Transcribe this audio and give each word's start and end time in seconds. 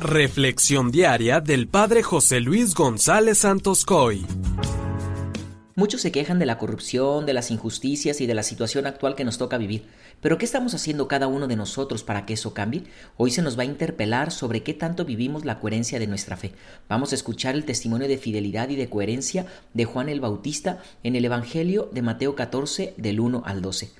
Reflexión 0.00 0.92
diaria 0.92 1.40
del 1.40 1.66
Padre 1.66 2.04
José 2.04 2.38
Luis 2.38 2.72
González 2.76 3.38
Santos 3.38 3.84
Coy. 3.84 4.24
Muchos 5.74 6.02
se 6.02 6.12
quejan 6.12 6.38
de 6.38 6.46
la 6.46 6.56
corrupción, 6.56 7.26
de 7.26 7.32
las 7.32 7.50
injusticias 7.50 8.20
y 8.20 8.26
de 8.26 8.34
la 8.34 8.44
situación 8.44 8.86
actual 8.86 9.16
que 9.16 9.24
nos 9.24 9.38
toca 9.38 9.58
vivir. 9.58 9.86
Pero 10.20 10.38
¿qué 10.38 10.44
estamos 10.44 10.72
haciendo 10.74 11.08
cada 11.08 11.26
uno 11.26 11.48
de 11.48 11.56
nosotros 11.56 12.04
para 12.04 12.26
que 12.26 12.34
eso 12.34 12.54
cambie? 12.54 12.84
Hoy 13.16 13.32
se 13.32 13.42
nos 13.42 13.58
va 13.58 13.62
a 13.62 13.66
interpelar 13.66 14.30
sobre 14.30 14.62
qué 14.62 14.72
tanto 14.72 15.04
vivimos 15.04 15.44
la 15.44 15.58
coherencia 15.58 15.98
de 15.98 16.06
nuestra 16.06 16.36
fe. 16.36 16.52
Vamos 16.88 17.10
a 17.10 17.16
escuchar 17.16 17.56
el 17.56 17.64
testimonio 17.64 18.06
de 18.06 18.18
fidelidad 18.18 18.68
y 18.68 18.76
de 18.76 18.88
coherencia 18.88 19.46
de 19.74 19.84
Juan 19.84 20.08
el 20.08 20.20
Bautista 20.20 20.80
en 21.02 21.16
el 21.16 21.24
Evangelio 21.24 21.90
de 21.92 22.02
Mateo 22.02 22.36
14 22.36 22.94
del 22.96 23.18
1 23.18 23.42
al 23.44 23.62
12. 23.62 23.90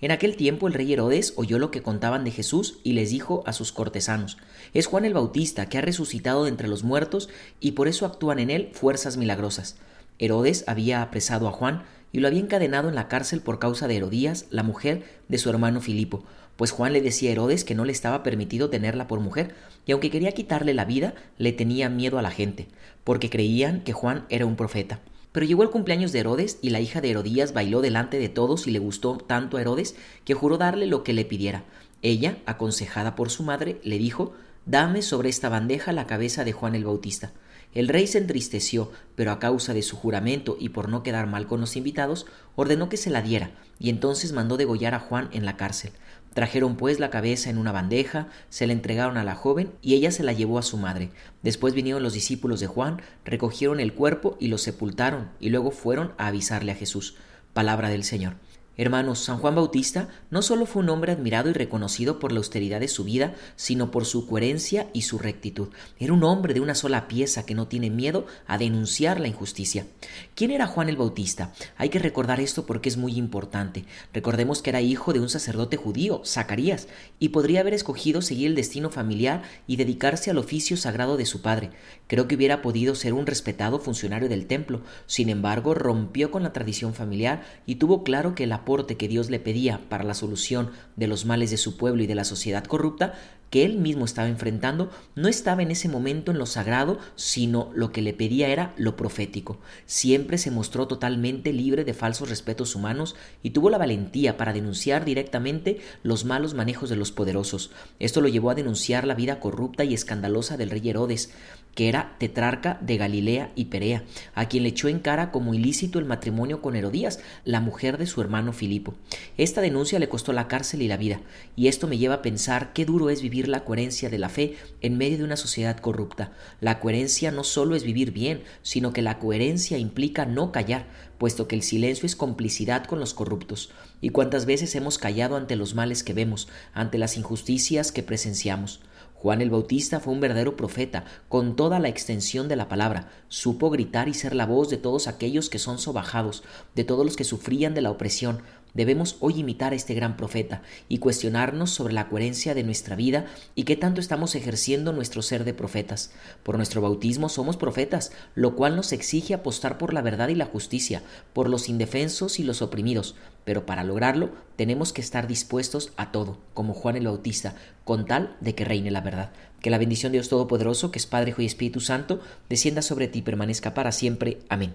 En 0.00 0.12
aquel 0.12 0.36
tiempo 0.36 0.68
el 0.68 0.74
rey 0.74 0.92
Herodes 0.92 1.32
oyó 1.36 1.58
lo 1.58 1.72
que 1.72 1.82
contaban 1.82 2.22
de 2.24 2.30
Jesús 2.30 2.78
y 2.84 2.92
les 2.92 3.10
dijo 3.10 3.42
a 3.46 3.52
sus 3.52 3.72
cortesanos, 3.72 4.38
es 4.72 4.86
Juan 4.86 5.04
el 5.04 5.14
Bautista 5.14 5.68
que 5.68 5.78
ha 5.78 5.80
resucitado 5.80 6.44
de 6.44 6.50
entre 6.50 6.68
los 6.68 6.84
muertos 6.84 7.28
y 7.58 7.72
por 7.72 7.88
eso 7.88 8.06
actúan 8.06 8.38
en 8.38 8.50
él 8.50 8.70
fuerzas 8.72 9.16
milagrosas. 9.16 9.76
Herodes 10.20 10.64
había 10.68 11.02
apresado 11.02 11.48
a 11.48 11.52
Juan 11.52 11.82
y 12.12 12.20
lo 12.20 12.28
había 12.28 12.40
encadenado 12.40 12.88
en 12.88 12.94
la 12.94 13.08
cárcel 13.08 13.40
por 13.40 13.58
causa 13.58 13.88
de 13.88 13.96
Herodías, 13.96 14.46
la 14.50 14.62
mujer 14.62 15.02
de 15.28 15.38
su 15.38 15.50
hermano 15.50 15.80
Filipo, 15.80 16.22
pues 16.58 16.72
Juan 16.72 16.92
le 16.92 17.00
decía 17.00 17.30
a 17.30 17.32
Herodes 17.32 17.64
que 17.64 17.76
no 17.76 17.84
le 17.84 17.92
estaba 17.92 18.22
permitido 18.22 18.68
tenerla 18.70 19.06
por 19.06 19.20
mujer, 19.20 19.54
y 19.86 19.92
aunque 19.92 20.10
quería 20.10 20.32
quitarle 20.32 20.74
la 20.74 20.84
vida, 20.84 21.14
le 21.38 21.52
tenía 21.52 21.88
miedo 21.88 22.18
a 22.18 22.22
la 22.22 22.32
gente, 22.32 22.66
porque 23.04 23.30
creían 23.30 23.82
que 23.82 23.92
Juan 23.92 24.26
era 24.28 24.44
un 24.44 24.56
profeta. 24.56 25.00
Pero 25.38 25.46
llegó 25.46 25.62
el 25.62 25.70
cumpleaños 25.70 26.10
de 26.10 26.18
Herodes 26.18 26.58
y 26.62 26.70
la 26.70 26.80
hija 26.80 27.00
de 27.00 27.10
Herodías 27.10 27.52
bailó 27.52 27.80
delante 27.80 28.18
de 28.18 28.28
todos 28.28 28.66
y 28.66 28.72
le 28.72 28.80
gustó 28.80 29.18
tanto 29.18 29.56
a 29.56 29.60
Herodes 29.60 29.94
que 30.24 30.34
juró 30.34 30.58
darle 30.58 30.88
lo 30.88 31.04
que 31.04 31.12
le 31.12 31.24
pidiera. 31.24 31.62
Ella, 32.02 32.38
aconsejada 32.44 33.14
por 33.14 33.30
su 33.30 33.44
madre, 33.44 33.80
le 33.84 33.98
dijo 33.98 34.32
Dame 34.66 35.00
sobre 35.00 35.28
esta 35.28 35.48
bandeja 35.48 35.92
la 35.92 36.08
cabeza 36.08 36.42
de 36.42 36.50
Juan 36.50 36.74
el 36.74 36.82
Bautista. 36.82 37.30
El 37.72 37.86
rey 37.86 38.08
se 38.08 38.18
entristeció, 38.18 38.90
pero 39.14 39.30
a 39.30 39.38
causa 39.38 39.74
de 39.74 39.82
su 39.82 39.94
juramento 39.94 40.56
y 40.58 40.70
por 40.70 40.88
no 40.88 41.04
quedar 41.04 41.28
mal 41.28 41.46
con 41.46 41.60
los 41.60 41.76
invitados, 41.76 42.26
ordenó 42.56 42.88
que 42.88 42.96
se 42.96 43.10
la 43.10 43.22
diera, 43.22 43.52
y 43.78 43.90
entonces 43.90 44.32
mandó 44.32 44.56
degollar 44.56 44.94
a 44.94 44.98
Juan 44.98 45.28
en 45.30 45.44
la 45.44 45.56
cárcel. 45.56 45.92
Trajeron 46.34 46.76
pues 46.76 47.00
la 47.00 47.10
cabeza 47.10 47.50
en 47.50 47.58
una 47.58 47.72
bandeja, 47.72 48.28
se 48.48 48.66
la 48.66 48.72
entregaron 48.72 49.16
a 49.16 49.24
la 49.24 49.34
joven 49.34 49.72
y 49.82 49.94
ella 49.94 50.10
se 50.10 50.22
la 50.22 50.32
llevó 50.32 50.58
a 50.58 50.62
su 50.62 50.76
madre. 50.76 51.10
Después 51.42 51.74
vinieron 51.74 52.02
los 52.02 52.12
discípulos 52.12 52.60
de 52.60 52.66
Juan, 52.66 53.00
recogieron 53.24 53.80
el 53.80 53.94
cuerpo 53.94 54.36
y 54.40 54.48
lo 54.48 54.58
sepultaron, 54.58 55.30
y 55.40 55.50
luego 55.50 55.70
fueron 55.70 56.12
a 56.18 56.28
avisarle 56.28 56.72
a 56.72 56.76
Jesús. 56.76 57.16
Palabra 57.52 57.88
del 57.88 58.04
Señor. 58.04 58.34
Hermanos, 58.80 59.18
San 59.18 59.38
Juan 59.38 59.56
Bautista 59.56 60.06
no 60.30 60.40
solo 60.40 60.64
fue 60.64 60.84
un 60.84 60.88
hombre 60.88 61.10
admirado 61.10 61.50
y 61.50 61.52
reconocido 61.52 62.20
por 62.20 62.30
la 62.30 62.38
austeridad 62.38 62.78
de 62.78 62.86
su 62.86 63.02
vida, 63.02 63.34
sino 63.56 63.90
por 63.90 64.04
su 64.04 64.28
coherencia 64.28 64.88
y 64.92 65.02
su 65.02 65.18
rectitud. 65.18 65.70
Era 65.98 66.12
un 66.12 66.22
hombre 66.22 66.54
de 66.54 66.60
una 66.60 66.76
sola 66.76 67.08
pieza 67.08 67.44
que 67.44 67.56
no 67.56 67.66
tiene 67.66 67.90
miedo 67.90 68.26
a 68.46 68.56
denunciar 68.56 69.18
la 69.18 69.26
injusticia. 69.26 69.88
¿Quién 70.36 70.52
era 70.52 70.68
Juan 70.68 70.88
el 70.88 70.96
Bautista? 70.96 71.52
Hay 71.76 71.88
que 71.88 71.98
recordar 71.98 72.38
esto 72.38 72.66
porque 72.66 72.88
es 72.88 72.96
muy 72.96 73.16
importante. 73.18 73.84
Recordemos 74.14 74.62
que 74.62 74.70
era 74.70 74.80
hijo 74.80 75.12
de 75.12 75.18
un 75.18 75.28
sacerdote 75.28 75.76
judío, 75.76 76.22
Zacarías, 76.24 76.86
y 77.18 77.30
podría 77.30 77.62
haber 77.62 77.74
escogido 77.74 78.22
seguir 78.22 78.46
el 78.46 78.54
destino 78.54 78.90
familiar 78.90 79.42
y 79.66 79.74
dedicarse 79.74 80.30
al 80.30 80.38
oficio 80.38 80.76
sagrado 80.76 81.16
de 81.16 81.26
su 81.26 81.42
padre. 81.42 81.70
Creo 82.06 82.28
que 82.28 82.36
hubiera 82.36 82.62
podido 82.62 82.94
ser 82.94 83.12
un 83.12 83.26
respetado 83.26 83.80
funcionario 83.80 84.28
del 84.28 84.46
templo. 84.46 84.82
Sin 85.06 85.30
embargo, 85.30 85.74
rompió 85.74 86.30
con 86.30 86.44
la 86.44 86.52
tradición 86.52 86.94
familiar 86.94 87.42
y 87.66 87.74
tuvo 87.74 88.04
claro 88.04 88.36
que 88.36 88.46
la 88.46 88.67
que 88.98 89.08
Dios 89.08 89.30
le 89.30 89.40
pedía 89.40 89.80
para 89.88 90.04
la 90.04 90.14
solución 90.14 90.70
de 90.96 91.06
los 91.06 91.24
males 91.24 91.50
de 91.50 91.56
su 91.56 91.76
pueblo 91.76 92.02
y 92.02 92.06
de 92.06 92.14
la 92.14 92.24
sociedad 92.24 92.64
corrupta, 92.64 93.14
que 93.50 93.64
él 93.64 93.78
mismo 93.78 94.04
estaba 94.04 94.28
enfrentando 94.28 94.90
no 95.14 95.28
estaba 95.28 95.62
en 95.62 95.70
ese 95.70 95.88
momento 95.88 96.30
en 96.30 96.38
lo 96.38 96.46
sagrado, 96.46 96.98
sino 97.16 97.70
lo 97.74 97.92
que 97.92 98.02
le 98.02 98.12
pedía 98.12 98.48
era 98.48 98.74
lo 98.76 98.96
profético. 98.96 99.58
Siempre 99.86 100.38
se 100.38 100.50
mostró 100.50 100.86
totalmente 100.86 101.52
libre 101.52 101.84
de 101.84 101.94
falsos 101.94 102.28
respetos 102.28 102.74
humanos 102.74 103.16
y 103.42 103.50
tuvo 103.50 103.70
la 103.70 103.78
valentía 103.78 104.36
para 104.36 104.52
denunciar 104.52 105.04
directamente 105.04 105.80
los 106.02 106.24
malos 106.24 106.54
manejos 106.54 106.90
de 106.90 106.96
los 106.96 107.12
poderosos. 107.12 107.70
Esto 107.98 108.20
lo 108.20 108.28
llevó 108.28 108.50
a 108.50 108.54
denunciar 108.54 109.06
la 109.06 109.14
vida 109.14 109.40
corrupta 109.40 109.84
y 109.84 109.94
escandalosa 109.94 110.56
del 110.56 110.70
rey 110.70 110.88
Herodes, 110.88 111.32
que 111.74 111.88
era 111.88 112.16
tetrarca 112.18 112.78
de 112.80 112.96
Galilea 112.96 113.52
y 113.54 113.66
Perea, 113.66 114.02
a 114.34 114.48
quien 114.48 114.64
le 114.64 114.70
echó 114.70 114.88
en 114.88 114.98
cara 114.98 115.30
como 115.30 115.54
ilícito 115.54 116.00
el 116.00 116.06
matrimonio 116.06 116.60
con 116.60 116.74
Herodías, 116.74 117.20
la 117.44 117.60
mujer 117.60 117.98
de 117.98 118.06
su 118.06 118.20
hermano 118.20 118.52
Filipo. 118.52 118.94
Esta 119.36 119.60
denuncia 119.60 120.00
le 120.00 120.08
costó 120.08 120.32
la 120.32 120.48
cárcel 120.48 120.82
y 120.82 120.88
la 120.88 120.96
vida, 120.96 121.20
y 121.54 121.68
esto 121.68 121.86
me 121.86 121.96
lleva 121.96 122.16
a 122.16 122.22
pensar 122.22 122.72
qué 122.72 122.84
duro 122.84 123.10
es 123.10 123.22
la 123.46 123.64
coherencia 123.64 124.10
de 124.10 124.18
la 124.18 124.28
fe 124.28 124.56
en 124.80 124.98
medio 124.98 125.18
de 125.18 125.24
una 125.24 125.36
sociedad 125.36 125.78
corrupta. 125.78 126.32
La 126.60 126.80
coherencia 126.80 127.30
no 127.30 127.44
solo 127.44 127.76
es 127.76 127.84
vivir 127.84 128.10
bien, 128.10 128.42
sino 128.62 128.92
que 128.92 129.02
la 129.02 129.20
coherencia 129.20 129.78
implica 129.78 130.26
no 130.26 130.50
callar, 130.50 130.86
puesto 131.18 131.46
que 131.46 131.54
el 131.54 131.62
silencio 131.62 132.06
es 132.06 132.16
complicidad 132.16 132.84
con 132.86 132.98
los 132.98 133.14
corruptos. 133.14 133.70
Y 134.00 134.08
cuántas 134.08 134.46
veces 134.46 134.74
hemos 134.74 134.98
callado 134.98 135.36
ante 135.36 135.54
los 135.54 135.74
males 135.74 136.02
que 136.02 136.14
vemos, 136.14 136.48
ante 136.72 136.98
las 136.98 137.16
injusticias 137.16 137.92
que 137.92 138.02
presenciamos. 138.02 138.80
Juan 139.20 139.42
el 139.42 139.50
Bautista 139.50 139.98
fue 139.98 140.12
un 140.12 140.20
verdadero 140.20 140.56
profeta, 140.56 141.04
con 141.28 141.56
toda 141.56 141.80
la 141.80 141.88
extensión 141.88 142.46
de 142.46 142.54
la 142.54 142.68
palabra. 142.68 143.10
Supo 143.26 143.68
gritar 143.68 144.08
y 144.08 144.14
ser 144.14 144.32
la 144.32 144.46
voz 144.46 144.70
de 144.70 144.76
todos 144.76 145.08
aquellos 145.08 145.50
que 145.50 145.58
son 145.58 145.80
sobajados, 145.80 146.44
de 146.76 146.84
todos 146.84 147.04
los 147.04 147.16
que 147.16 147.24
sufrían 147.24 147.74
de 147.74 147.82
la 147.82 147.90
opresión, 147.90 148.42
Debemos 148.74 149.16
hoy 149.20 149.40
imitar 149.40 149.72
a 149.72 149.76
este 149.76 149.94
gran 149.94 150.16
profeta 150.16 150.62
y 150.88 150.98
cuestionarnos 150.98 151.70
sobre 151.70 151.94
la 151.94 152.08
coherencia 152.08 152.54
de 152.54 152.62
nuestra 152.62 152.96
vida 152.96 153.26
y 153.54 153.64
qué 153.64 153.76
tanto 153.76 154.00
estamos 154.00 154.34
ejerciendo 154.34 154.92
nuestro 154.92 155.22
ser 155.22 155.44
de 155.44 155.54
profetas. 155.54 156.12
Por 156.42 156.56
nuestro 156.56 156.80
bautismo 156.80 157.28
somos 157.28 157.56
profetas, 157.56 158.12
lo 158.34 158.56
cual 158.56 158.76
nos 158.76 158.92
exige 158.92 159.34
apostar 159.34 159.78
por 159.78 159.94
la 159.94 160.02
verdad 160.02 160.28
y 160.28 160.34
la 160.34 160.46
justicia, 160.46 161.02
por 161.32 161.48
los 161.48 161.68
indefensos 161.68 162.38
y 162.38 162.44
los 162.44 162.62
oprimidos, 162.62 163.16
pero 163.44 163.64
para 163.64 163.84
lograrlo 163.84 164.30
tenemos 164.56 164.92
que 164.92 165.00
estar 165.00 165.26
dispuestos 165.26 165.92
a 165.96 166.12
todo, 166.12 166.38
como 166.52 166.74
Juan 166.74 166.96
el 166.96 167.06
Bautista, 167.06 167.54
con 167.84 168.06
tal 168.06 168.36
de 168.40 168.54
que 168.54 168.64
reine 168.64 168.90
la 168.90 169.00
verdad. 169.00 169.32
Que 169.62 169.70
la 169.70 169.78
bendición 169.78 170.12
de 170.12 170.18
Dios 170.18 170.28
Todopoderoso, 170.28 170.90
que 170.90 170.98
es 170.98 171.06
Padre, 171.06 171.30
Hijo 171.30 171.42
y 171.42 171.46
Espíritu 171.46 171.80
Santo, 171.80 172.20
descienda 172.48 172.82
sobre 172.82 173.08
ti 173.08 173.20
y 173.20 173.22
permanezca 173.22 173.74
para 173.74 173.92
siempre. 173.92 174.40
Amén. 174.48 174.74